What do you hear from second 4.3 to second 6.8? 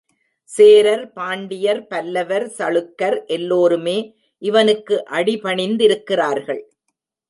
இவனுக்கு அடிபணிந்திருக்கிறார்கள்.